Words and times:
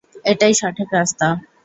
এটাই 0.25 0.53
সঠিক 0.59 0.89
রাস্তা। 0.97 1.27